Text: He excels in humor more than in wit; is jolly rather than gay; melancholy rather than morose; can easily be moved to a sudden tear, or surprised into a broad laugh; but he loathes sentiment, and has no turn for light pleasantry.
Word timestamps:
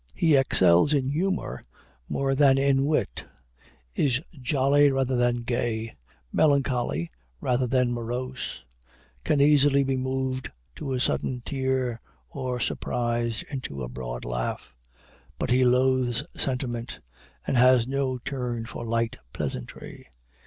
He 0.15 0.35
excels 0.35 0.93
in 0.93 1.11
humor 1.11 1.63
more 2.09 2.33
than 2.33 2.57
in 2.57 2.87
wit; 2.87 3.23
is 3.93 4.19
jolly 4.41 4.91
rather 4.91 5.15
than 5.15 5.43
gay; 5.43 5.93
melancholy 6.33 7.11
rather 7.39 7.67
than 7.67 7.91
morose; 7.93 8.65
can 9.23 9.39
easily 9.39 9.83
be 9.83 9.95
moved 9.97 10.49
to 10.77 10.93
a 10.93 10.99
sudden 10.99 11.43
tear, 11.45 12.01
or 12.31 12.59
surprised 12.59 13.43
into 13.51 13.83
a 13.83 13.89
broad 13.89 14.25
laugh; 14.25 14.73
but 15.37 15.51
he 15.51 15.63
loathes 15.63 16.23
sentiment, 16.35 16.99
and 17.45 17.55
has 17.57 17.85
no 17.87 18.17
turn 18.17 18.65
for 18.65 18.83
light 18.83 19.19
pleasantry. 19.33 20.07